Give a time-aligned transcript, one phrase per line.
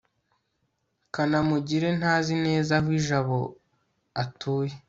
[1.13, 3.39] kanamugire ntazi neza aho jabo
[4.21, 4.73] atuye